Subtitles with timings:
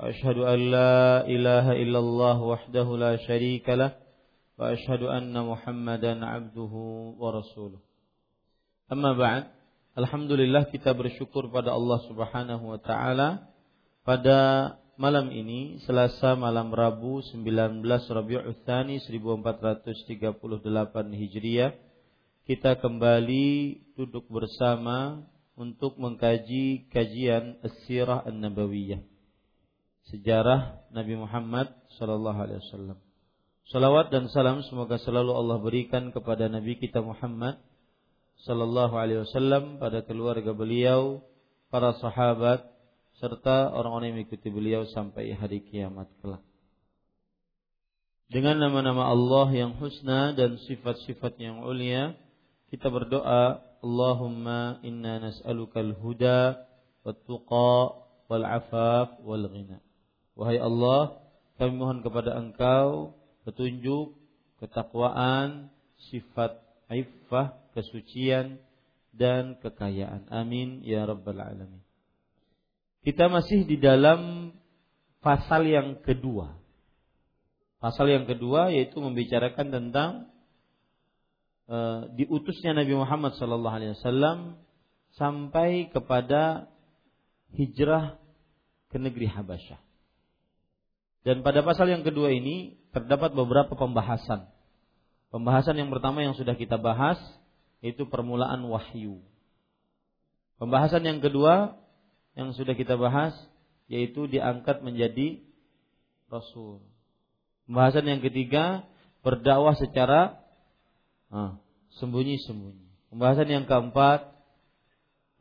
[0.00, 3.92] واشهد ان لا اله الا الله وحده لا شريك له
[4.58, 6.72] واشهد ان محمدا عبده
[7.20, 7.80] ورسوله
[8.92, 9.44] اما بعد
[10.00, 13.52] alhamdulillah kita bersyukur pada Allah Subhanahu wa taala
[14.00, 14.38] pada
[14.96, 19.84] malam ini Selasa malam Rabu 19 Rabiul Tsani 1438
[21.12, 21.76] Hijriah
[22.48, 23.48] kita kembali
[24.00, 25.28] duduk bersama
[25.60, 29.13] untuk mengkaji kajian As-Sirah An-Nabawiyah
[30.09, 32.97] sejarah Nabi Muhammad sallallahu alaihi wasallam.
[33.65, 37.57] Salawat dan salam semoga selalu Allah berikan kepada Nabi kita Muhammad
[38.45, 41.25] sallallahu alaihi wasallam pada keluarga beliau,
[41.73, 42.61] para sahabat
[43.17, 46.43] serta orang-orang yang mengikuti beliau sampai hari kiamat kelak.
[48.29, 52.17] Dengan nama-nama Allah yang husna dan sifat-sifat yang ulia,
[52.73, 56.57] kita berdoa, Allahumma inna nas'alukal huda
[57.05, 59.77] wat tuqa wal afaf wal ghina.
[60.35, 61.23] Wahai Allah,
[61.55, 63.15] kami mohon kepada Engkau
[63.47, 64.17] petunjuk,
[64.59, 65.71] ketakwaan,
[66.11, 66.59] sifat
[66.91, 68.59] iffah, kesucian
[69.15, 70.27] dan kekayaan.
[70.27, 71.81] Amin ya rabbal alamin.
[73.05, 74.51] Kita masih di dalam
[75.21, 76.57] pasal yang kedua.
[77.77, 80.11] Pasal yang kedua yaitu membicarakan tentang
[81.69, 84.57] uh, diutusnya Nabi Muhammad sallallahu alaihi wasallam
[85.15, 86.65] sampai kepada
[87.53, 88.17] hijrah
[88.89, 89.84] ke negeri Habasyah.
[91.25, 94.45] Dan pada pasal yang kedua ini terdapat beberapa pembahasan.
[95.33, 97.17] Pembahasan yang pertama yang sudah kita bahas
[97.81, 99.25] yaitu permulaan wahyu.
[100.61, 101.81] Pembahasan yang kedua
[102.37, 103.33] yang sudah kita bahas
[103.89, 105.41] yaitu diangkat menjadi
[106.29, 106.85] rasul.
[107.65, 108.85] Pembahasan yang ketiga
[109.25, 110.37] berdakwah secara
[111.33, 111.57] ah,
[111.97, 113.09] sembunyi-sembunyi.
[113.09, 114.29] Pembahasan yang keempat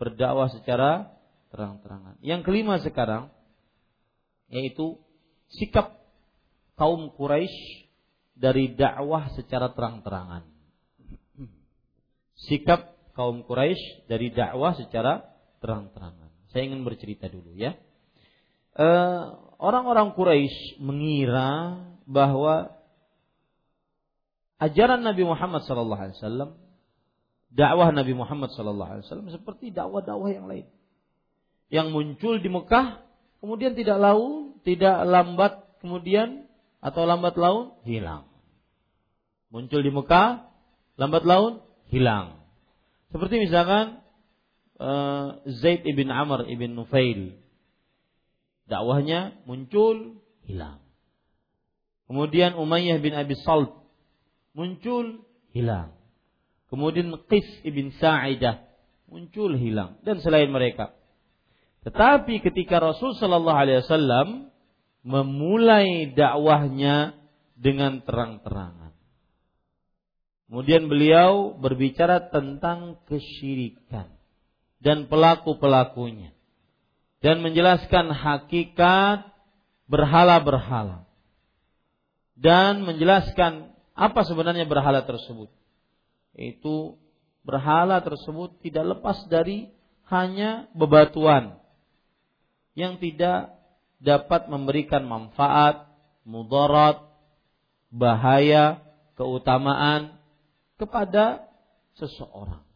[0.00, 1.12] berdakwah secara
[1.52, 2.16] terang-terangan.
[2.24, 3.28] Yang kelima sekarang
[4.48, 5.03] yaitu
[5.52, 6.00] sikap
[6.78, 7.88] kaum Quraisy
[8.34, 10.44] dari dakwah secara terang-terangan.
[12.34, 15.22] Sikap kaum Quraisy dari dakwah secara
[15.62, 16.30] terang-terangan.
[16.50, 17.78] Saya ingin bercerita dulu ya.
[18.74, 19.22] Eh,
[19.62, 22.74] orang-orang Quraisy mengira bahwa
[24.58, 26.58] ajaran Nabi Muhammad SAW,
[27.54, 30.66] dakwah Nabi Muhammad SAW seperti dakwah-dakwah yang lain,
[31.70, 32.98] yang muncul di Mekah,
[33.44, 35.52] kemudian tidak lalu tidak lambat
[35.84, 36.48] kemudian
[36.80, 38.24] atau lambat laun hilang.
[39.52, 40.48] Muncul di Mekah,
[40.96, 41.60] lambat laun
[41.92, 42.40] hilang.
[43.12, 44.00] Seperti misalkan
[44.80, 47.36] uh, Zaid ibn Amr ibn Nufail.
[48.64, 50.80] Dakwahnya muncul, hilang.
[52.08, 53.76] Kemudian Umayyah bin Abi Salt
[54.56, 55.20] muncul,
[55.52, 55.92] hilang.
[56.72, 58.64] Kemudian Qis ibn Sa'idah
[59.04, 60.96] muncul, hilang dan selain mereka.
[61.84, 64.48] Tetapi ketika Rasul Shallallahu Alaihi Wasallam
[65.04, 67.12] memulai dakwahnya
[67.60, 68.96] dengan terang-terangan.
[70.48, 74.16] Kemudian beliau berbicara tentang kesyirikan
[74.80, 76.32] dan pelaku-pelakunya
[77.20, 79.28] dan menjelaskan hakikat
[79.88, 81.04] berhala-berhala
[82.36, 85.52] dan menjelaskan apa sebenarnya berhala tersebut.
[86.32, 86.96] Itu
[87.44, 89.68] berhala tersebut tidak lepas dari
[90.08, 91.63] hanya bebatuan
[92.74, 93.54] yang tidak
[94.02, 95.88] dapat memberikan manfaat,
[96.26, 97.02] mudarat,
[97.94, 98.82] bahaya,
[99.14, 100.18] keutamaan
[100.76, 101.46] kepada
[101.94, 102.66] seseorang.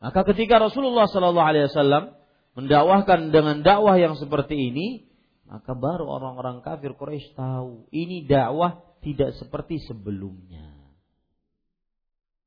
[0.00, 2.16] Maka ketika Rasulullah Shallallahu Alaihi Wasallam
[2.56, 5.04] mendakwahkan dengan dakwah yang seperti ini,
[5.44, 10.72] maka baru orang-orang kafir Quraisy tahu ini dakwah tidak seperti sebelumnya.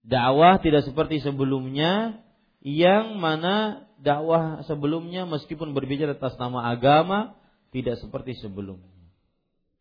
[0.01, 2.22] Dakwah tidak seperti sebelumnya
[2.63, 7.35] yang mana dakwah sebelumnya meskipun berbicara atas nama agama
[7.75, 8.87] tidak seperti sebelumnya.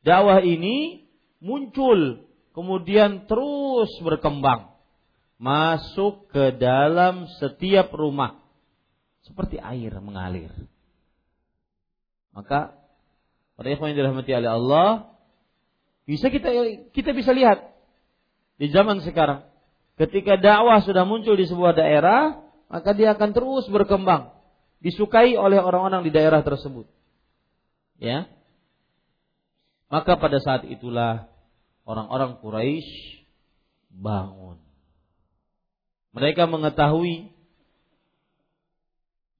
[0.03, 1.07] Dakwah ini
[1.39, 4.75] muncul kemudian terus berkembang
[5.39, 8.43] masuk ke dalam setiap rumah
[9.23, 10.51] seperti air mengalir.
[12.35, 12.75] Maka
[13.55, 14.89] para ikhwan yang dirahmati oleh Allah
[16.03, 16.51] bisa kita
[16.91, 17.63] kita bisa lihat
[18.59, 19.47] di zaman sekarang
[19.95, 22.43] ketika dakwah sudah muncul di sebuah daerah
[22.73, 24.33] maka dia akan terus berkembang,
[24.81, 26.89] disukai oleh orang-orang di daerah tersebut.
[28.01, 28.33] Ya.
[29.93, 31.29] Maka pada saat itulah
[31.85, 32.89] orang-orang Quraisy
[33.93, 34.57] bangun.
[36.17, 37.29] Mereka mengetahui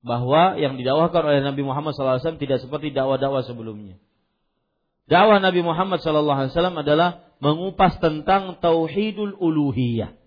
[0.05, 3.97] bahwa yang didakwahkan oleh Nabi Muhammad SAW tidak seperti dakwah-dakwah sebelumnya.
[5.09, 10.22] Dakwah Nabi Muhammad SAW adalah mengupas tentang tauhidul uluhiyah.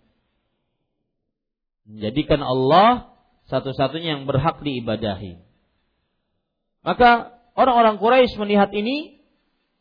[1.85, 3.13] Menjadikan Allah
[3.49, 5.37] satu-satunya yang berhak diibadahi.
[6.85, 9.21] Maka orang-orang Quraisy melihat ini,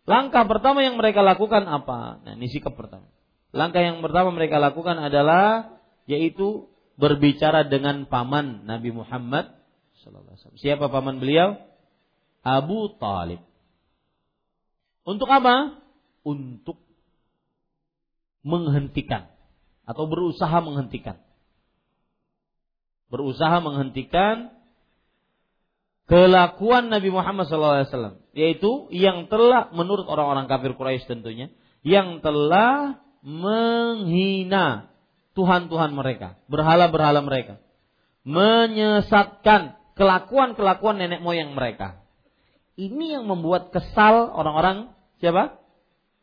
[0.04, 2.20] langkah pertama yang mereka lakukan apa?
[2.24, 3.08] Nah, ini sikap pertama.
[3.52, 6.68] Langkah yang pertama mereka lakukan adalah yaitu
[7.00, 9.64] berbicara dengan paman Nabi Muhammad
[10.60, 11.56] Siapa paman beliau?
[12.44, 13.40] Abu Talib.
[15.04, 15.80] Untuk apa?
[16.24, 16.80] Untuk
[18.44, 19.32] menghentikan
[19.88, 21.20] atau berusaha menghentikan.
[23.14, 24.50] Berusaha menghentikan
[26.10, 31.54] kelakuan Nabi Muhammad SAW, yaitu yang telah menurut orang-orang kafir Quraisy tentunya,
[31.86, 34.90] yang telah menghina
[35.38, 37.62] Tuhan-Tuhan mereka, berhala-berhala mereka,
[38.26, 42.02] menyesatkan kelakuan-kelakuan nenek moyang mereka.
[42.74, 44.90] Ini yang membuat kesal orang-orang
[45.22, 45.62] siapa?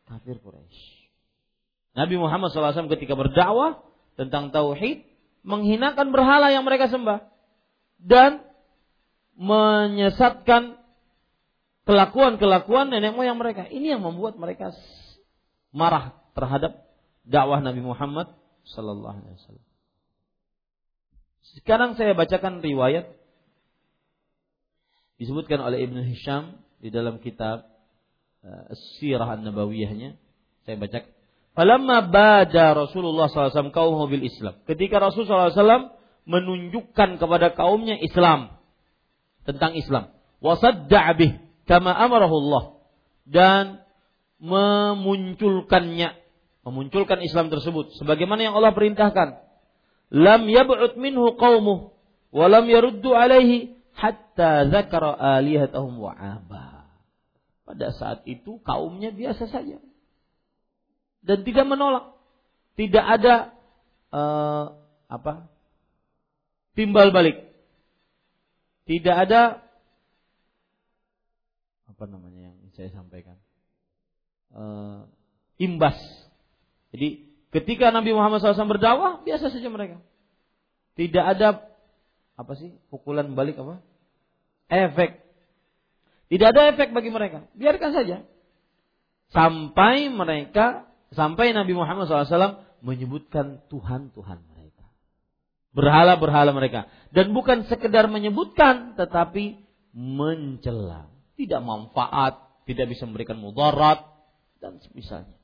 [0.04, 1.08] Kafir Quraisy.
[1.96, 3.80] Nabi Muhammad SAW ketika berdakwah
[4.20, 5.11] tentang tauhid
[5.42, 7.26] menghinakan berhala yang mereka sembah
[8.02, 8.42] dan
[9.38, 10.78] menyesatkan
[11.82, 13.66] kelakuan-kelakuan nenek moyang mereka.
[13.66, 14.70] Ini yang membuat mereka
[15.74, 16.86] marah terhadap
[17.26, 18.30] dakwah Nabi Muhammad
[18.70, 19.66] sallallahu alaihi wasallam.
[21.58, 23.12] Sekarang saya bacakan riwayat
[25.20, 27.66] disebutkan oleh Ibnu Hisham di dalam kitab
[28.42, 28.66] uh,
[28.98, 30.16] Sirah An-Nabawiyahnya.
[30.66, 31.02] Saya baca.
[31.52, 34.56] Falamma bada Rasulullah SAW kaum mobil Islam.
[34.64, 35.92] Ketika Rasulullah SAW
[36.24, 38.56] menunjukkan kepada kaumnya Islam
[39.44, 40.14] tentang Islam.
[40.40, 41.38] Wasadda bih
[41.68, 42.64] kama amarahu Allah
[43.28, 43.64] dan
[44.42, 46.18] memunculkannya
[46.66, 49.38] memunculkan Islam tersebut sebagaimana yang Allah perintahkan
[50.10, 51.94] lam yab'ud minhu qaumuh
[52.34, 56.90] wa lam yaruddu alaihi hatta zakara alihatahum wa aba.
[57.62, 59.78] Pada saat itu kaumnya biasa saja.
[61.22, 62.18] Dan tidak menolak.
[62.74, 63.54] Tidak ada
[64.10, 64.74] uh,
[65.06, 65.46] apa?
[66.72, 67.52] timbal balik.
[68.88, 69.62] Tidak ada
[71.86, 73.38] apa namanya yang saya sampaikan?
[74.52, 75.06] Uh,
[75.56, 75.96] imbas.
[76.92, 80.02] Jadi ketika Nabi Muhammad SAW berdakwah biasa saja mereka.
[80.92, 81.72] Tidak ada
[82.36, 83.80] apa sih pukulan balik apa?
[84.68, 85.24] Efek.
[86.32, 87.44] Tidak ada efek bagi mereka.
[87.56, 88.24] Biarkan saja.
[89.32, 94.86] Sampai mereka, sampai Nabi Muhammad SAW menyebutkan Tuhan-Tuhan mereka.
[95.72, 96.90] Berhala-berhala mereka.
[97.14, 99.62] Dan bukan sekedar menyebutkan, tetapi
[99.94, 101.08] mencela.
[101.38, 104.04] Tidak manfaat, tidak bisa memberikan mudarat,
[104.60, 105.36] dan misalnya.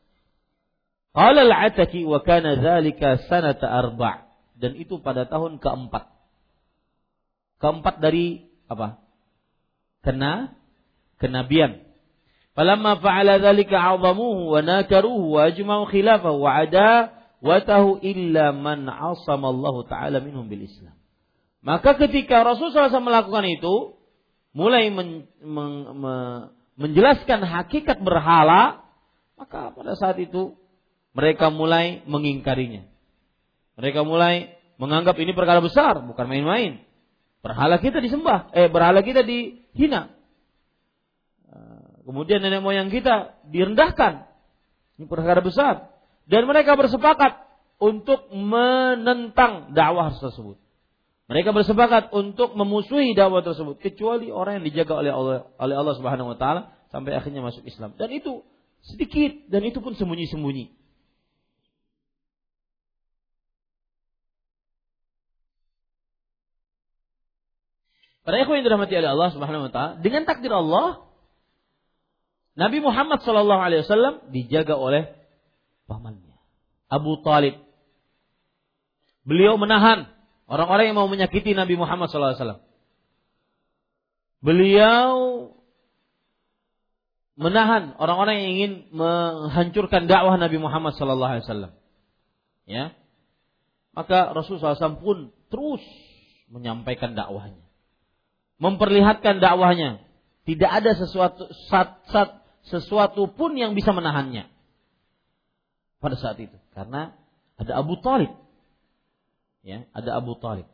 [1.16, 4.28] Qala al-Ataki wa kana dzalika sanata arba'
[4.58, 6.10] dan itu pada tahun keempat
[7.58, 9.02] keempat dari apa?
[10.02, 10.54] Kena
[11.18, 11.87] kenabian.
[12.58, 18.82] Falamma fa'ala dzalika 'azamuhu wa nakaruhu wa ajma'u khilafahu wa ada wa tahu illa man
[18.90, 20.98] 'asama Allah taala minhum bil Islam.
[21.62, 23.94] Maka ketika Rasulullah SAW melakukan itu,
[24.58, 25.70] mulai men, men,
[26.02, 26.18] men,
[26.74, 28.82] menjelaskan hakikat berhala,
[29.38, 30.58] maka pada saat itu
[31.14, 32.90] mereka mulai mengingkarinya.
[33.78, 36.82] Mereka mulai menganggap ini perkara besar, bukan main-main.
[37.38, 40.17] Berhala kita disembah, eh berhala kita dihina.
[42.08, 44.24] Kemudian nenek moyang kita direndahkan.
[44.96, 45.92] Ini perkara besar.
[46.24, 47.36] Dan mereka bersepakat
[47.76, 50.56] untuk menentang dakwah tersebut.
[51.28, 56.32] Mereka bersepakat untuk memusuhi dakwah tersebut kecuali orang yang dijaga oleh Allah, oleh Allah Subhanahu
[56.32, 57.92] wa taala sampai akhirnya masuk Islam.
[58.00, 58.40] Dan itu
[58.80, 60.72] sedikit dan itu pun sembunyi-sembunyi.
[68.24, 71.07] Para ikhwan yang dirahmati oleh Allah Subhanahu wa taala, dengan takdir Allah
[72.58, 75.14] Nabi Muhammad wasallam dijaga oleh
[75.86, 76.34] pamannya
[76.90, 77.62] Abu Talib.
[79.22, 80.10] Beliau menahan
[80.50, 82.58] orang-orang yang mau menyakiti Nabi Muhammad wasallam.
[84.42, 85.14] Beliau
[87.38, 91.78] menahan orang-orang yang ingin menghancurkan dakwah Nabi Muhammad wasallam.
[92.66, 92.98] Ya.
[93.94, 95.82] Maka Rasulullah SAW pun terus
[96.50, 97.68] menyampaikan dakwahnya
[98.58, 100.02] memperlihatkan dakwahnya.
[100.44, 102.30] Tidak ada sesuatu sat, sat,
[102.68, 104.46] sesuatu pun yang bisa menahannya.
[105.98, 106.54] Pada saat itu.
[106.76, 107.16] Karena
[107.58, 108.30] ada Abu Talib.
[109.66, 110.68] Ya ada Abu Talib.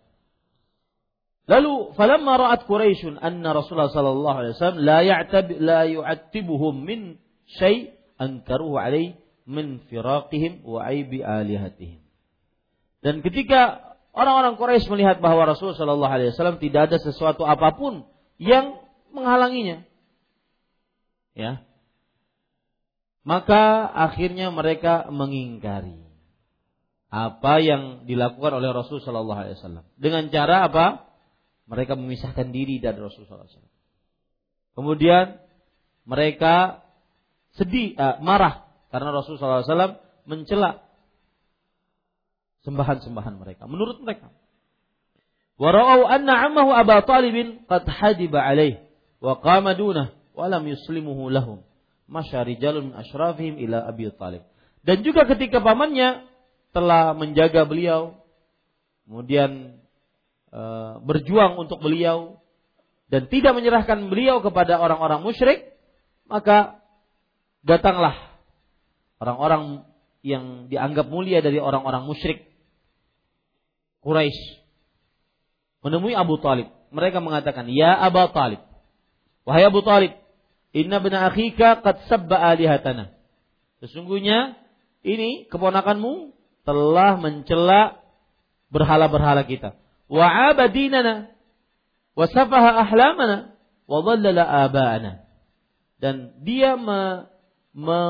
[1.45, 7.93] Lalu falamma ra'at Quraisyun anna Rasulullah sallallahu alaihi wasallam la ya'tab la yu'attibuhum min syai
[8.17, 12.01] ankaruhu alai min firaqihim wa aibi alihatihim.
[13.05, 18.09] Dan ketika orang-orang Quraisy melihat bahwa Rasul Shallallahu Alaihi Wasallam tidak ada sesuatu apa pun
[18.41, 18.81] yang
[19.13, 19.85] menghalanginya,
[21.37, 21.61] ya,
[23.25, 26.04] maka akhirnya mereka mengingkari
[27.09, 31.09] apa yang dilakukan oleh Rasul Shallallahu Alaihi Wasallam dengan cara apa?
[31.64, 33.75] Mereka memisahkan diri dari Rasul Shallallahu Alaihi Wasallam.
[34.75, 35.26] Kemudian
[36.04, 36.85] mereka
[37.57, 39.95] sedih, uh, marah karena Rasul Shallallahu Alaihi Wasallam
[40.28, 40.71] mencela
[42.69, 44.28] sembahan-sembahan mereka menurut mereka.
[45.54, 48.83] Warau anna ammahu Abu Talib qad hadiba alaih
[49.23, 51.62] wa qama dunah wa lam yuslimuhu lahum.
[52.04, 54.44] Masya rijalun min asyrafihim ila Abi Talib.
[54.84, 56.28] Dan juga ketika pamannya
[56.76, 58.20] telah menjaga beliau,
[59.08, 59.80] kemudian
[60.52, 60.62] e,
[61.00, 62.42] berjuang untuk beliau
[63.08, 65.73] dan tidak menyerahkan beliau kepada orang-orang musyrik,
[66.28, 66.84] maka
[67.64, 68.16] datanglah
[69.16, 69.88] orang-orang
[70.20, 72.49] yang dianggap mulia dari orang-orang musyrik
[74.04, 74.64] Quraisy
[75.84, 76.73] menemui Abu Talib.
[76.92, 78.61] Mereka mengatakan, Ya Abu Talib.
[79.44, 80.16] Wahai Abu Talib,
[80.75, 83.14] inna bina akhika qad sabba alihatana.
[83.78, 84.59] Sesungguhnya
[85.07, 86.35] ini keponakanmu
[86.66, 88.02] telah mencela
[88.75, 89.78] berhala-berhala kita.
[90.11, 91.31] Wa abadinana
[92.19, 93.54] wa safaha ahlamana
[93.87, 95.12] wa dhallala aba'ana.
[96.02, 97.31] Dan dia me,
[97.73, 98.00] me,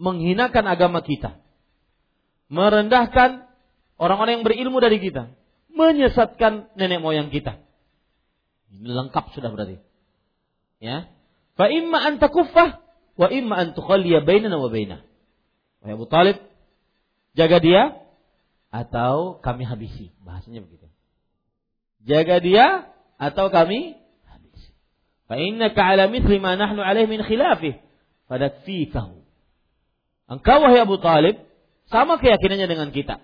[0.00, 1.38] menghinakan agama kita.
[2.52, 3.46] Merendahkan
[4.00, 5.32] orang-orang yang berilmu dari kita,
[5.72, 7.62] menyesatkan nenek moyang kita.
[8.72, 9.91] Ini lengkap sudah berarti.
[10.82, 11.06] Ya.
[11.54, 12.82] Fa imma an takuffah
[13.14, 15.06] wa imma an tukhalliya bainana wa bainah.
[15.78, 16.42] Wahai Abu Talib,
[17.38, 17.82] jaga dia
[18.74, 20.10] atau kami habisi.
[20.26, 20.90] Bahasanya begitu.
[22.02, 22.66] Jaga dia
[23.14, 23.94] atau kami
[24.26, 24.74] habisi.
[25.30, 27.78] Fa innaka ala mithli ma nahnu alaih min khilafih
[28.26, 29.22] fadakfikahu.
[30.26, 31.38] Engkau wahai Abu Talib
[31.86, 33.22] sama keyakinannya dengan kita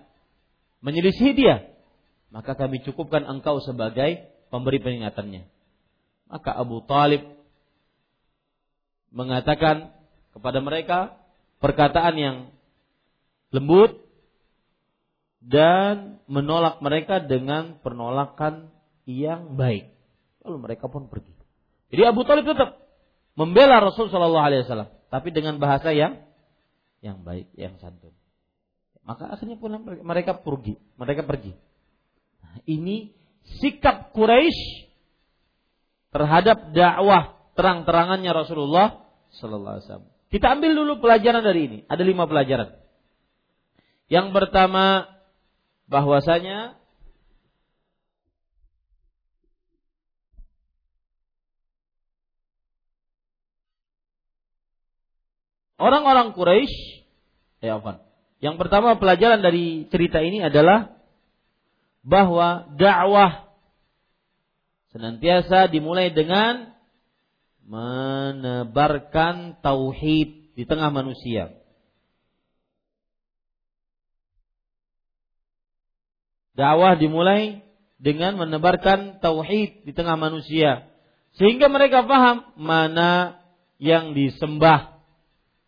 [0.79, 1.75] menyelisih dia,
[2.31, 5.43] maka kami cukupkan engkau sebagai pemberi peringatannya.
[6.29, 7.38] Maka Abu Talib
[9.09, 9.93] mengatakan
[10.33, 11.17] kepada mereka
[11.59, 12.37] perkataan yang
[13.49, 13.97] lembut
[15.41, 18.69] dan menolak mereka dengan penolakan
[19.09, 19.89] yang baik.
[20.45, 21.33] Lalu mereka pun pergi.
[21.89, 22.77] Jadi Abu Talib tetap
[23.33, 26.21] membela Rasul Shallallahu Alaihi Wasallam, tapi dengan bahasa yang
[26.99, 28.11] yang baik, yang santun.
[29.07, 31.55] Maka akhirnya pulang mereka pergi, mereka pergi.
[32.43, 33.09] Nah, ini
[33.57, 34.85] sikap Quraisy
[36.13, 39.03] terhadap dakwah terang-terangannya Rasulullah
[39.35, 40.07] Sallallahu Alaihi Wasallam.
[40.31, 41.79] Kita ambil dulu pelajaran dari ini.
[41.91, 42.79] Ada lima pelajaran.
[44.07, 45.11] Yang pertama
[45.91, 46.79] bahwasanya
[55.75, 57.03] orang-orang Quraisy,
[57.59, 58.07] ya apa?
[58.39, 60.95] Yang pertama pelajaran dari cerita ini adalah
[62.07, 63.51] bahwa dakwah
[64.95, 66.78] senantiasa dimulai dengan
[67.69, 71.53] menebarkan tauhid di tengah manusia.
[76.57, 77.61] Dakwah dimulai
[78.01, 80.89] dengan menebarkan tauhid di tengah manusia
[81.37, 83.37] sehingga mereka paham mana
[83.77, 84.99] yang disembah,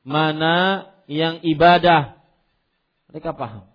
[0.01, 2.17] mana yang ibadah,
[3.07, 3.69] mereka paham.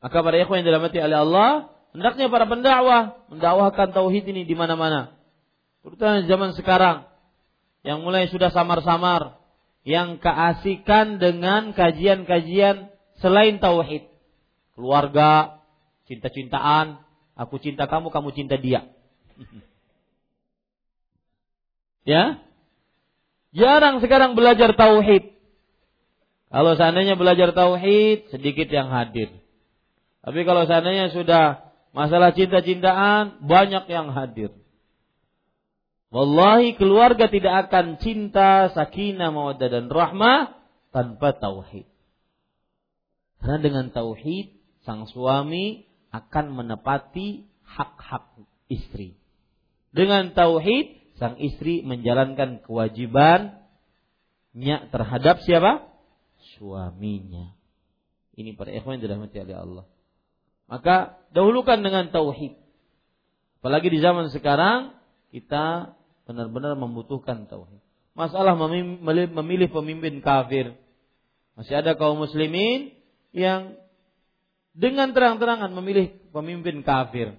[0.00, 1.50] Maka para ikhwan yang dirahmati oleh Allah,
[1.92, 5.19] hendaknya para pendakwah mendakwahkan tauhid ini di mana-mana.
[5.80, 6.96] Terutama zaman sekarang
[7.80, 9.40] yang mulai sudah samar-samar,
[9.88, 12.92] yang keasikan dengan kajian-kajian
[13.24, 14.04] selain tauhid.
[14.76, 15.60] Keluarga,
[16.04, 17.00] cinta-cintaan,
[17.36, 18.92] aku cinta kamu, kamu cinta dia.
[22.08, 22.44] ya?
[23.56, 25.32] Jarang sekarang belajar tauhid.
[26.50, 29.30] Kalau seandainya belajar tauhid, sedikit yang hadir.
[30.20, 34.52] Tapi kalau seandainya sudah masalah cinta-cintaan, banyak yang hadir.
[36.10, 40.58] Wallahi keluarga tidak akan cinta, sakinah, mawaddah dan rahmah
[40.90, 41.86] tanpa tauhid.
[43.38, 44.50] Karena dengan tauhid
[44.82, 48.26] sang suami akan menepati hak-hak
[48.66, 49.14] istri.
[49.94, 53.56] Dengan tauhid sang istri menjalankan kewajibannya
[54.90, 55.90] terhadap siapa?
[56.56, 57.54] suaminya.
[58.34, 59.84] Ini para ikhwan yang dirahmati oleh Allah.
[60.70, 62.56] Maka dahulukan dengan tauhid.
[63.60, 64.96] Apalagi di zaman sekarang
[65.30, 65.96] kita
[66.30, 67.82] benar-benar membutuhkan tauhid.
[68.14, 70.78] Masalah memilih pemimpin kafir.
[71.58, 72.94] Masih ada kaum muslimin
[73.34, 73.74] yang
[74.70, 77.34] dengan terang-terangan memilih pemimpin kafir.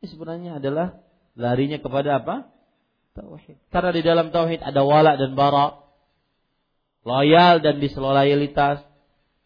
[0.00, 0.96] Ini sebenarnya adalah
[1.36, 2.48] larinya kepada apa?
[3.16, 3.56] tauhid.
[3.72, 5.84] Karena di dalam tauhid ada wala dan bara.
[7.06, 8.84] Loyal dan disloyalitas.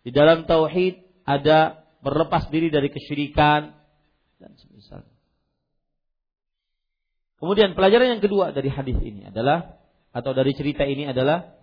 [0.03, 3.77] Di dalam tauhid ada berlepas diri dari kesyirikan
[4.41, 5.05] dan semisal.
[7.41, 9.81] Kemudian pelajaran yang kedua dari hadis ini adalah
[10.13, 11.57] atau dari cerita ini adalah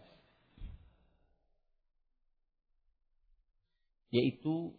[4.10, 4.74] yaitu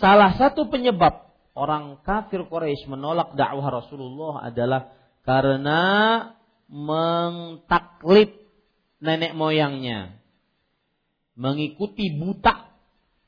[0.00, 4.96] salah satu penyebab orang kafir Quraisy menolak dakwah Rasulullah adalah
[5.28, 5.82] karena
[6.72, 8.32] mentaklid
[9.04, 10.16] nenek moyangnya.
[11.38, 12.72] Mengikuti buta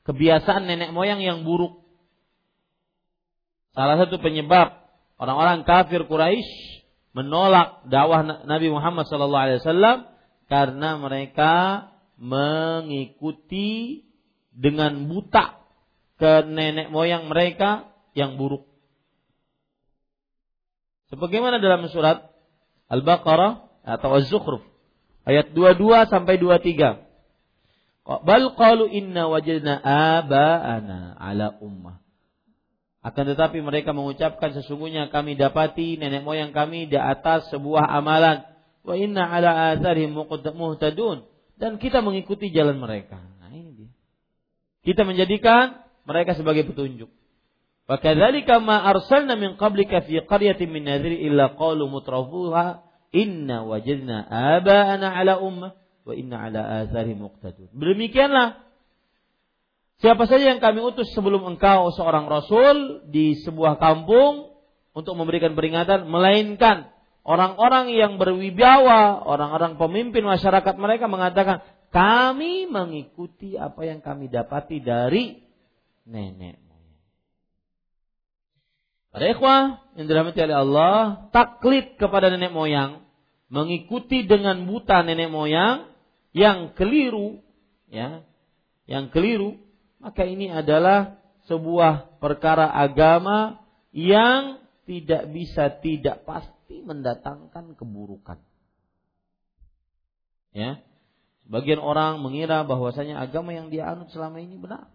[0.09, 1.85] kebiasaan nenek moyang yang buruk.
[3.77, 4.80] Salah satu penyebab
[5.21, 6.81] orang-orang kafir Quraisy
[7.13, 10.09] menolak dakwah Nabi Muhammad SAW
[10.49, 11.87] karena mereka
[12.17, 14.03] mengikuti
[14.51, 15.61] dengan buta
[16.17, 18.67] ke nenek moyang mereka yang buruk.
[21.13, 22.31] Sebagaimana dalam surat
[22.91, 24.63] Al-Baqarah atau Az-Zukhruf
[25.27, 27.09] ayat 22 sampai 23.
[28.25, 32.01] Bal qalu inna wajadna aba'ana ala ummah.
[33.01, 38.45] Akan tetapi mereka mengucapkan sesungguhnya kami dapati nenek moyang kami di atas sebuah amalan.
[38.85, 41.25] Wa inna ala atharihim muhtadun.
[41.57, 43.17] Dan kita mengikuti jalan mereka.
[43.41, 43.91] Nah ini dia.
[44.85, 47.09] Kita menjadikan mereka sebagai petunjuk.
[47.89, 54.29] Wa kadzalika ma arsalna min qablika fi qaryatin min nadhir illa qalu mutrafuha inna wajadna
[54.29, 55.73] aba'ana ala ummah
[56.05, 57.73] wa inna ala athari muqtadun.
[57.73, 58.61] Demikianlah
[60.01, 64.51] siapa saja yang kami utus sebelum engkau seorang rasul di sebuah kampung
[64.91, 66.91] untuk memberikan peringatan melainkan
[67.23, 75.39] orang-orang yang berwibawa, orang-orang pemimpin masyarakat mereka mengatakan kami mengikuti apa yang kami dapati dari
[76.09, 76.71] nenek
[79.11, 83.03] Para ikhwah yang dirahmati oleh Allah, taklid kepada nenek moyang,
[83.51, 85.91] mengikuti dengan buta nenek moyang
[86.31, 87.43] yang keliru,
[87.91, 88.23] ya,
[88.87, 89.59] yang keliru,
[90.01, 93.61] maka ini adalah sebuah perkara agama
[93.93, 94.57] yang
[94.89, 98.41] tidak bisa tidak pasti mendatangkan keburukan.
[100.51, 100.83] Ya.
[101.47, 104.89] Sebagian orang mengira bahwasanya agama yang dia anut selama ini benar.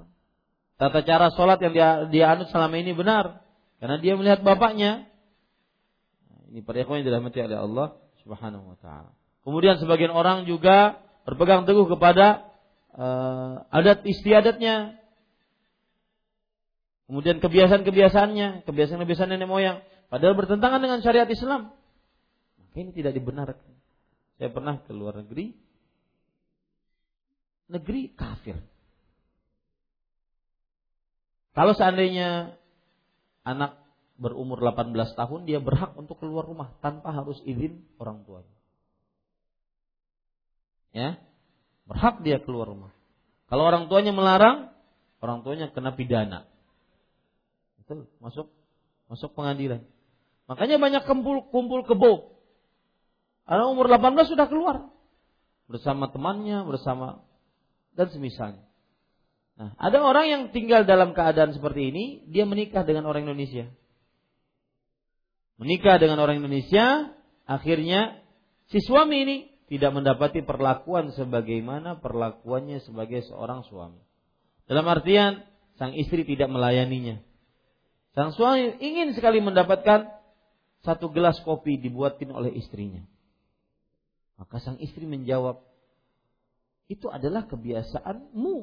[0.76, 3.40] Tata cara sholat yang dia, dia anut selama ini benar.
[3.80, 5.08] Karena dia melihat bapaknya.
[6.52, 7.88] Ini pada yang dirahmati oleh Allah
[8.22, 9.10] Subhanahu wa taala.
[9.42, 12.45] Kemudian sebagian orang juga berpegang teguh kepada
[12.96, 14.98] uh, adat istiadatnya.
[17.06, 19.78] Kemudian kebiasaan-kebiasaannya, kebiasaan-kebiasaan nenek moyang,
[20.10, 21.70] padahal bertentangan dengan syariat Islam.
[22.58, 23.72] Maka ini tidak dibenarkan.
[24.42, 25.54] Saya pernah ke luar negeri,
[27.70, 28.58] negeri kafir.
[31.54, 32.58] Kalau seandainya
[33.46, 33.80] anak
[34.18, 38.56] berumur 18 tahun dia berhak untuk keluar rumah tanpa harus izin orang tuanya.
[40.92, 41.08] Ya.
[41.86, 42.90] Berhak dia keluar rumah.
[43.46, 44.74] Kalau orang tuanya melarang,
[45.22, 46.50] orang tuanya kena pidana.
[47.82, 48.50] Itu masuk
[49.06, 49.86] masuk pengadilan.
[50.50, 52.34] Makanya banyak kumpul kumpul kebo.
[53.46, 54.90] Anak umur 18 sudah keluar
[55.70, 57.22] bersama temannya, bersama
[57.94, 58.66] dan semisalnya.
[59.56, 63.70] Nah, ada orang yang tinggal dalam keadaan seperti ini, dia menikah dengan orang Indonesia.
[65.56, 67.16] Menikah dengan orang Indonesia,
[67.48, 68.20] akhirnya
[68.68, 73.98] si suami ini tidak mendapati perlakuan sebagaimana perlakuannya sebagai seorang suami.
[74.70, 75.42] Dalam artian,
[75.78, 77.18] sang istri tidak melayaninya.
[78.14, 80.08] Sang suami ingin sekali mendapatkan
[80.86, 83.02] satu gelas kopi dibuatin oleh istrinya.
[84.38, 85.58] Maka sang istri menjawab,
[86.86, 88.56] itu adalah kebiasaanmu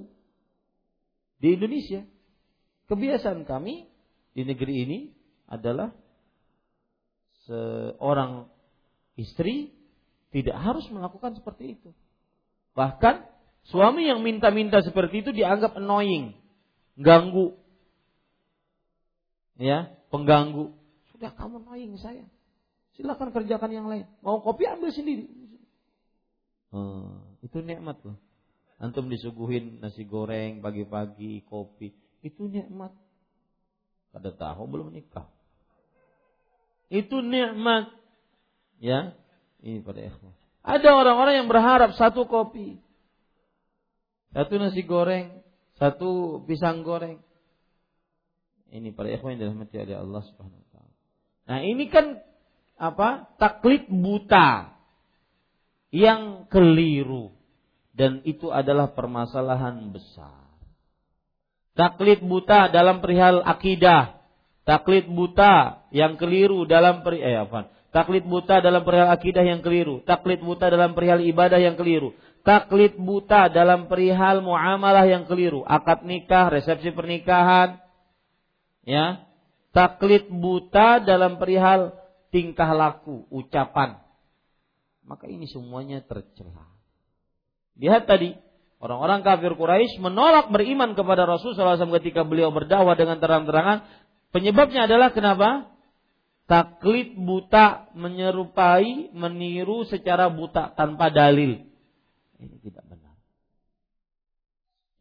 [1.44, 2.08] di Indonesia.
[2.88, 3.92] Kebiasaan kami
[4.32, 5.00] di negeri ini
[5.52, 5.92] adalah
[7.44, 8.48] seorang
[9.20, 9.83] istri
[10.34, 11.94] tidak harus melakukan seperti itu.
[12.74, 13.22] Bahkan
[13.70, 16.34] suami yang minta-minta seperti itu dianggap annoying,
[16.98, 17.54] ganggu.
[19.62, 20.74] Ya, pengganggu.
[21.14, 22.26] Sudah kamu annoying saya.
[22.98, 24.10] Silakan kerjakan yang lain.
[24.26, 25.30] Mau kopi ambil sendiri.
[26.74, 28.18] Hmm, itu nikmat loh.
[28.82, 31.94] Antum disuguhin nasi goreng pagi-pagi, kopi.
[32.26, 32.90] Itu nikmat.
[34.10, 35.30] Pada tahu belum nikah.
[36.90, 37.94] Itu nikmat.
[38.82, 39.14] Ya.
[39.64, 40.36] Ini pada ikhwan.
[40.64, 42.84] Ada orang-orang yang berharap satu kopi.
[44.36, 45.40] Satu nasi goreng.
[45.80, 47.24] Satu pisang goreng.
[48.70, 50.64] Ini pada ikhwan yang dirahmati oleh Allah Subhanahu.
[51.44, 52.24] Nah, ini kan
[52.80, 53.28] apa?
[53.36, 54.72] Taklid buta
[55.94, 57.36] yang keliru
[57.94, 60.42] dan itu adalah permasalahan besar.
[61.74, 64.22] Taklid buta dalam perihal akidah,
[64.66, 67.60] taklid buta yang keliru dalam perihal eh, apa?
[67.94, 72.98] Taklid buta dalam perihal akidah yang keliru, taklid buta dalam perihal ibadah yang keliru, taklid
[72.98, 77.78] buta dalam perihal muamalah yang keliru, akad nikah, resepsi pernikahan,
[78.82, 79.24] ya,
[79.72, 81.94] taklid buta dalam perihal
[82.34, 84.02] tingkah laku, ucapan.
[85.06, 86.74] Maka ini semuanya tercela.
[87.78, 88.34] Lihat tadi,
[88.82, 93.86] orang-orang kafir Quraisy menolak beriman kepada Rasulullah SAW ketika beliau berdakwah dengan terang-terangan.
[94.34, 95.73] Penyebabnya adalah kenapa?
[96.54, 101.74] Taklid buta menyerupai, meniru secara buta tanpa dalil
[102.44, 103.16] ini tidak benar.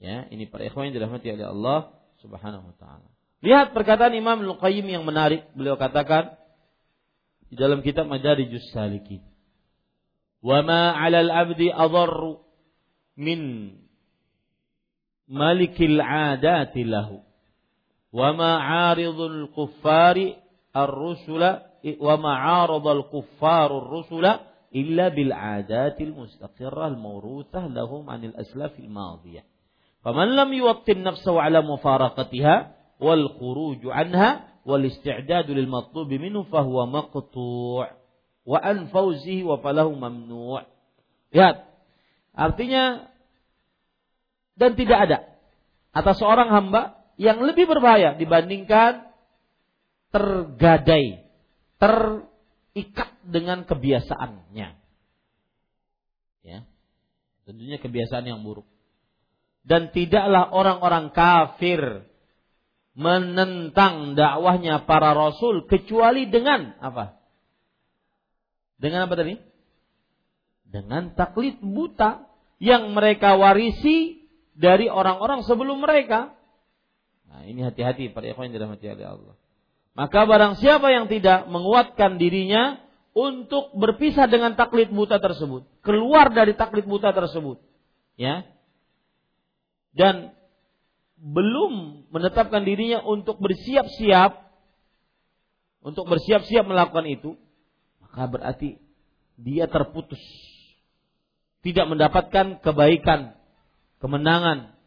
[0.02, 1.80] Ya, ini para ikhwan yang dirahmati oleh Allah
[2.22, 3.08] Subhanahu wa taala.
[3.42, 5.50] Lihat perkataan Imam Al-Qayyim yang menarik.
[5.58, 6.38] Beliau katakan
[7.50, 9.22] di dalam kitab Madarijus Salikin.
[10.42, 12.42] Wa ma 'alal 'abdi adarru
[13.18, 13.74] min
[15.26, 17.22] malikil 'adati lahu.
[18.14, 20.38] Wa ma 'aridul kuffari
[20.72, 21.68] ar-rusula
[22.00, 29.44] wa ma'arad al-kuffar ar-rusula illa bil adatil mustaqirrah al-mawruthah lahum anil aslafil madiyah.
[30.02, 32.54] Faman lam yuwattin nafsahu ala mufaraqatiha
[32.98, 37.86] wal khuruj anha wal isti'dad lil matlub minhu fa huwa maqtu'
[38.42, 40.66] wa an fawzihi wa falahu mamnu'.
[41.30, 41.68] Lihat.
[42.32, 43.12] Artinya
[44.56, 45.18] dan tidak ada
[45.92, 49.11] atas seorang hamba yang lebih berbahaya dibandingkan
[50.12, 51.24] tergadai
[51.80, 51.96] ter
[52.76, 54.68] ikat dengan kebiasaannya.
[56.46, 56.58] Ya.
[57.42, 58.68] Tentunya kebiasaan yang buruk.
[59.62, 62.06] Dan tidaklah orang-orang kafir
[62.92, 67.18] menentang dakwahnya para rasul kecuali dengan apa?
[68.76, 69.38] Dengan apa tadi?
[70.66, 72.26] Dengan taklid buta
[72.58, 76.34] yang mereka warisi dari orang-orang sebelum mereka.
[77.30, 79.34] Nah, ini hati-hati para ikhwan yang dirahmati oleh Allah.
[79.92, 82.80] Maka barang siapa yang tidak menguatkan dirinya
[83.12, 87.60] untuk berpisah dengan taklid buta tersebut, keluar dari taklid buta tersebut,
[88.16, 88.48] ya.
[89.92, 90.32] Dan
[91.20, 94.42] belum menetapkan dirinya untuk bersiap-siap
[95.82, 97.34] untuk bersiap-siap melakukan itu,
[97.98, 98.78] maka berarti
[99.34, 100.22] dia terputus.
[101.62, 103.34] Tidak mendapatkan kebaikan,
[103.98, 104.78] kemenangan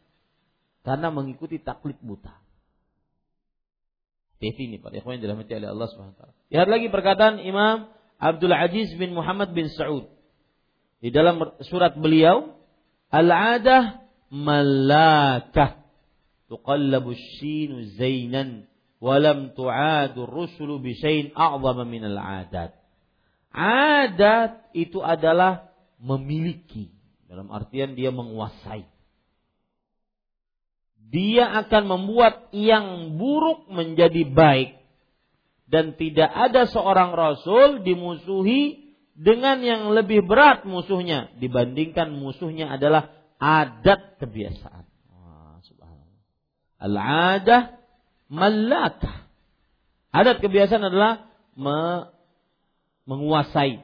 [0.84, 2.32] karena mengikuti taklid buta.
[4.36, 7.88] Hati ini pada ikhwan yang dirahmati oleh Allah Subhanahu wa Lihat lagi perkataan Imam
[8.20, 10.12] Abdul Aziz bin Muhammad bin Saud.
[11.00, 12.56] Di dalam surat beliau,
[13.06, 14.02] Al-adah
[14.34, 15.86] malakah
[16.50, 18.66] tuqallabu shinu zainan
[18.98, 22.74] walam tu'adu rusulu bisain a'zama min al-adat.
[23.56, 26.92] Adat itu adalah memiliki.
[27.24, 28.84] Dalam artian dia menguasai
[31.06, 34.76] dia akan membuat yang buruk menjadi baik
[35.66, 44.20] dan tidak ada seorang rasul dimusuhi dengan yang lebih berat musuhnya dibandingkan musuhnya adalah adat
[44.20, 44.84] kebiasaan.
[46.76, 47.80] Al-adah
[48.28, 49.24] malakah.
[50.12, 52.12] Adat kebiasaan adalah me,
[53.08, 53.80] menguasai.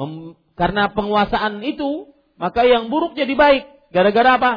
[0.00, 3.64] Mem, karena penguasaan itu, maka yang buruk jadi baik.
[3.92, 4.52] Gara-gara apa?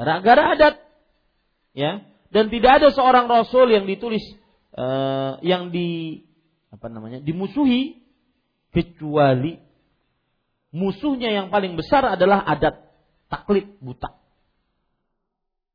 [0.00, 0.74] Gara-gara adat.
[1.76, 2.00] Ya.
[2.32, 4.24] Dan tidak ada seorang rasul yang ditulis
[4.72, 6.24] uh, yang di
[6.72, 7.20] apa namanya?
[7.20, 8.00] dimusuhi
[8.72, 9.60] kecuali
[10.72, 12.80] musuhnya yang paling besar adalah adat
[13.28, 14.16] taklid buta.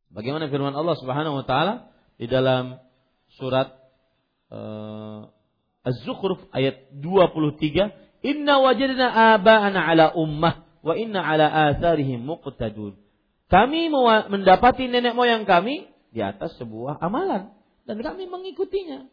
[0.09, 2.81] Bagaimana firman Allah Subhanahu wa taala di dalam
[3.37, 3.77] surat
[4.49, 5.29] uh,
[5.85, 13.04] Az-Zukhruf ayat 23, "Inna wajadna aba'ana ala ummah wa inna ala atharihim muqtadun."
[13.45, 13.93] Kami
[14.33, 17.53] mendapati nenek moyang kami di atas sebuah amalan
[17.85, 19.05] dan kami mengikutinya.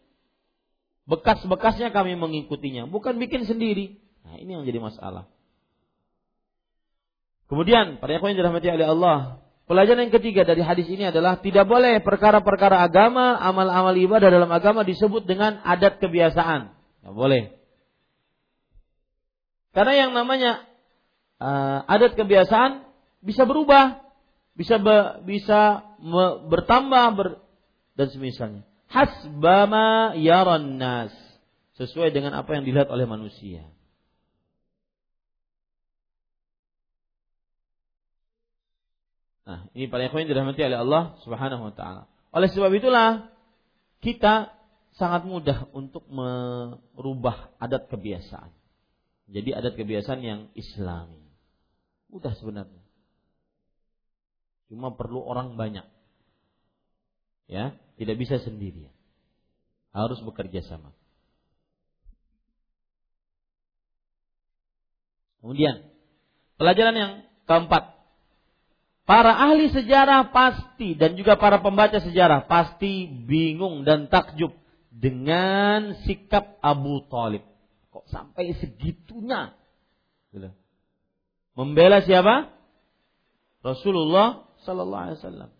[1.04, 3.98] Bekas-bekasnya kami mengikutinya, bukan bikin sendiri.
[4.22, 5.26] Nah, ini yang jadi masalah.
[7.50, 9.18] Kemudian, pada yang dirahmati oleh Allah,
[9.68, 14.86] pelajaran yang ketiga dari hadis ini adalah tidak boleh perkara-perkara agama, amal-amal ibadah dalam agama
[14.86, 16.72] disebut dengan adat kebiasaan.
[16.72, 17.52] Tidak boleh.
[19.74, 20.64] Karena yang namanya
[21.42, 22.86] uh, adat kebiasaan
[23.20, 24.01] bisa berubah
[24.52, 27.28] bisa be, bisa me, bertambah ber,
[27.96, 28.62] dan semisalnya.
[28.92, 31.12] Hasbama yaran nas
[31.80, 33.64] sesuai dengan apa yang dilihat oleh manusia.
[39.42, 42.02] Nah, ini para ikhwan dirahmati oleh Allah Subhanahu wa taala.
[42.32, 43.32] Oleh sebab itulah
[44.04, 44.54] kita
[44.96, 48.52] sangat mudah untuk merubah adat kebiasaan.
[49.32, 51.32] Jadi adat kebiasaan yang islami.
[52.12, 52.81] Mudah sebenarnya.
[54.72, 55.84] Cuma perlu orang banyak.
[57.44, 58.88] Ya, tidak bisa sendirian.
[59.92, 60.96] Harus bekerja sama.
[65.44, 65.84] Kemudian,
[66.56, 67.12] pelajaran yang
[67.44, 67.92] keempat.
[69.04, 74.56] Para ahli sejarah pasti dan juga para pembaca sejarah pasti bingung dan takjub
[74.88, 77.44] dengan sikap Abu Talib.
[77.92, 79.52] Kok sampai segitunya?
[80.32, 80.48] Gitu
[81.52, 82.56] Membela siapa?
[83.60, 85.50] Rasulullah Sallallahu Alaihi Wasallam.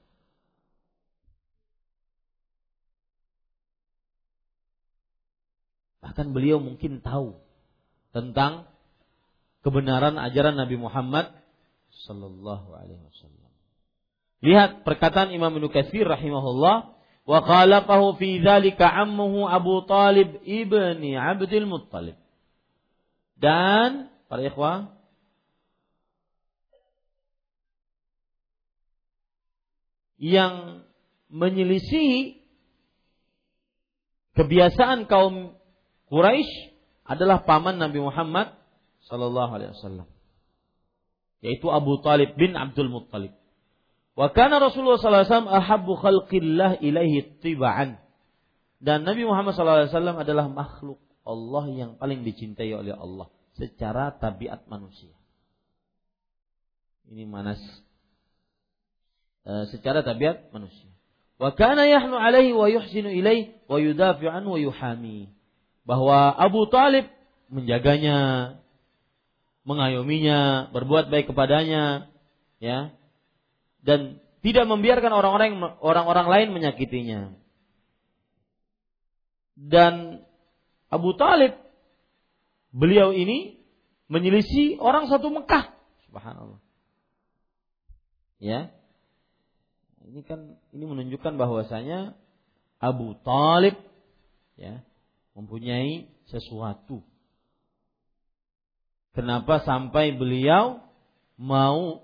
[6.03, 7.39] Bahkan beliau mungkin tahu
[8.11, 8.67] tentang
[9.63, 11.31] kebenaran ajaran Nabi Muhammad
[12.05, 13.51] sallallahu alaihi wasallam.
[14.43, 21.71] Lihat perkataan Imam Ibnu Katsir rahimahullah wa khalaqahu fi dzalika ammuhu Abu Talib ibni Abdul
[21.71, 22.19] Muttalib.
[23.39, 24.91] Dan para ikhwah
[30.23, 30.87] yang
[31.27, 32.39] menyelisih
[34.39, 35.59] kebiasaan kaum
[36.07, 38.55] Quraisy adalah paman Nabi Muhammad
[39.11, 40.07] sallallahu alaihi wasallam
[41.43, 43.35] yaitu Abu Talib bin Abdul Muttalib.
[44.15, 47.99] Wa kana Rasulullah sallallahu alaihi wasallam ahabbu khalqillah ilaihi tibaan.
[48.79, 53.27] Dan Nabi Muhammad sallallahu alaihi wasallam adalah makhluk Allah yang paling dicintai oleh Allah
[53.59, 55.11] secara tabiat manusia.
[57.11, 57.59] Ini manas
[59.45, 60.91] secara tabiat manusia.
[61.43, 65.35] Wa kana yahnu alaihi wa yuhsinu ilaihi wa yudafi'u wa yuhami
[65.83, 67.11] bahwa Abu Talib
[67.51, 68.19] menjaganya,
[69.67, 72.09] mengayominya, berbuat baik kepadanya,
[72.63, 72.95] ya,
[73.83, 75.53] dan tidak membiarkan orang-orang
[75.83, 77.21] orang-orang lain menyakitinya.
[79.59, 80.25] Dan
[80.89, 81.59] Abu Talib,
[82.71, 83.59] beliau ini
[84.07, 85.75] menyelisih orang satu Mekah,
[86.09, 86.63] subhanallah.
[88.43, 88.75] Ya,
[90.11, 92.19] ini kan ini menunjukkan bahwasanya
[92.83, 93.79] Abu Talib,
[94.59, 94.83] ya,
[95.39, 97.07] mempunyai sesuatu.
[99.13, 100.81] Kenapa sampai beliau
[101.37, 102.03] mau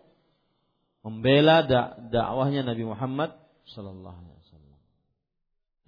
[1.02, 1.64] membela
[2.12, 3.32] dakwahnya Nabi Muhammad
[3.72, 4.80] Sallallahu Alaihi Wasallam.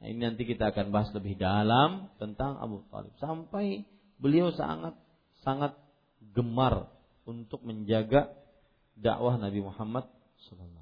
[0.00, 3.84] Nah ini nanti kita akan bahas lebih dalam tentang Abu Talib sampai
[4.16, 4.96] beliau sangat
[5.44, 5.76] sangat
[6.32, 6.88] gemar
[7.28, 8.32] untuk menjaga
[8.96, 10.08] dakwah Nabi Muhammad
[10.48, 10.79] Sallallahu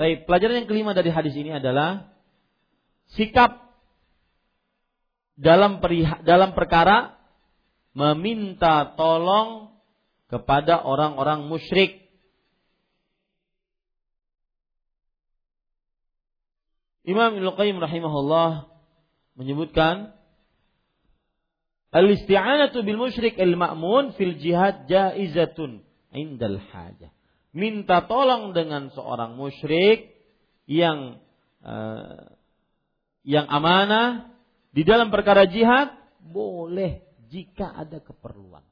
[0.00, 2.08] Baik, pelajaran yang kelima dari hadis ini adalah
[3.12, 3.68] sikap
[5.36, 7.20] dalam periha, dalam perkara
[7.92, 9.76] meminta tolong
[10.32, 12.00] kepada orang-orang musyrik.
[17.04, 18.72] Imam Ibnu Qayyim rahimahullah
[19.36, 20.16] menyebutkan
[21.92, 25.84] Al-isti'anatu bil musyrik al-ma'mun fil jihad jaizatun
[26.16, 27.12] indal hajah
[27.50, 30.14] minta tolong dengan seorang musyrik
[30.70, 31.18] yang
[31.66, 32.30] uh,
[33.26, 34.30] yang amanah
[34.70, 35.90] di dalam perkara jihad
[36.22, 38.62] boleh jika ada keperluan.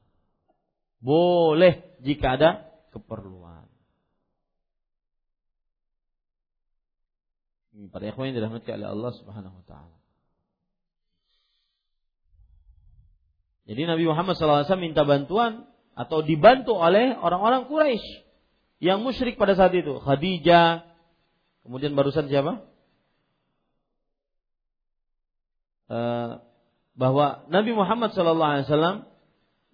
[0.99, 2.49] Boleh jika ada
[2.91, 3.67] keperluan.
[7.89, 9.97] Para ikhwan yang dirahmati oleh Allah Subhanahu wa taala.
[13.69, 18.28] Jadi Nabi Muhammad SAW minta bantuan atau dibantu oleh orang-orang Quraisy
[18.79, 20.87] yang musyrik pada saat itu Khadijah.
[21.67, 22.63] Kemudian barusan siapa?
[25.91, 26.39] Uh,
[26.95, 29.07] bahwa Nabi Muhammad SAW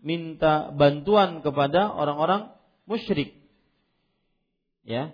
[0.02, 2.54] minta bantuan kepada orang-orang
[2.90, 3.38] musyrik.
[4.86, 5.14] Ya.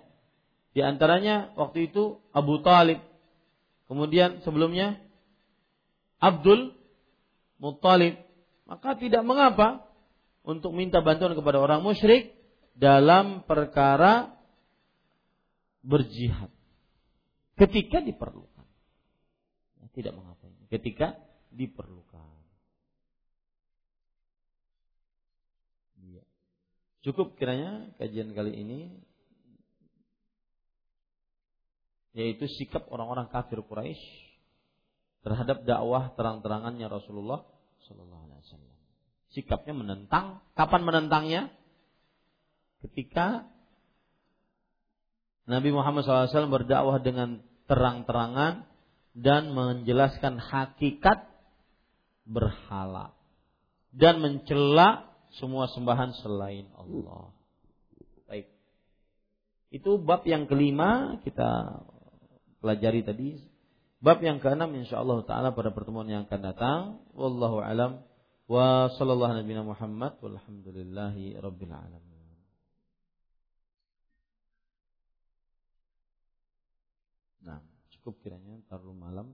[0.72, 3.00] Di antaranya waktu itu Abu Talib.
[3.92, 4.96] Kemudian sebelumnya
[6.16, 6.72] Abdul
[7.60, 8.16] Muttalib.
[8.64, 9.84] Maka tidak mengapa
[10.42, 12.41] untuk minta bantuan kepada orang musyrik
[12.72, 14.32] dalam perkara
[15.82, 16.48] berjihad
[17.58, 18.66] ketika diperlukan.
[19.82, 20.64] Ya, tidak mengapa ini.
[20.72, 21.18] Ketika
[21.52, 22.28] diperlukan.
[26.10, 26.24] Ya.
[27.04, 28.80] Cukup kiranya kajian kali ini
[32.12, 34.00] yaitu sikap orang-orang kafir Quraisy
[35.24, 37.40] terhadap dakwah terang-terangannya Rasulullah
[37.88, 38.74] Sallallahu Alaihi Wasallam.
[39.32, 40.44] Sikapnya menentang.
[40.52, 41.48] Kapan menentangnya?
[42.82, 43.46] Ketika
[45.46, 48.66] Nabi Muhammad SAW berdakwah dengan terang-terangan
[49.12, 51.26] dan menjelaskan hakikat
[52.22, 53.12] berhala
[53.92, 57.32] dan mencela semua sembahan selain Allah.
[58.28, 58.48] Baik.
[59.72, 61.82] Itu bab yang kelima kita
[62.62, 63.30] pelajari tadi.
[64.02, 66.80] Bab yang keenam insyaallah taala pada pertemuan yang akan datang.
[67.14, 68.02] Wallahu alam
[68.50, 71.38] wa sallallahu nabi Muhammad walhamdulillahi.
[77.42, 77.58] Nah,
[78.02, 79.26] cukup kiranya terlalu malam.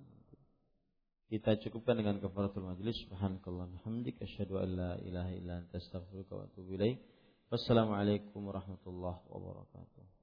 [1.33, 3.01] kita cukupkan dengan kafaratul majlis.
[3.09, 7.01] Subhanakallah hamdik asyhadu an la ilaha illa anta astaghfiruka wa atubu ilaik.
[7.49, 10.18] Wassalamualaikum warahmatullahi wabarakatuh.